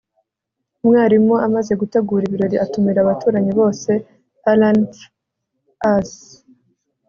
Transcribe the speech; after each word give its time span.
umwarimu 0.81 1.33
amaze 1.47 1.71
gutegura 1.81 2.23
ibirori 2.25 2.55
atumira 2.65 2.99
abaturanyi 3.01 3.51
bose. 3.59 3.91
(alanf_us 4.51 6.11